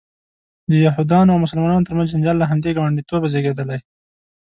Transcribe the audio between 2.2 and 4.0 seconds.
له همدې ګاونډیتوبه زیږېدلی.